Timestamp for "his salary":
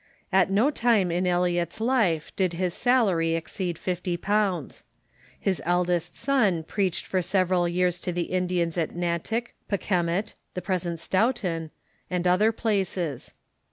2.53-3.35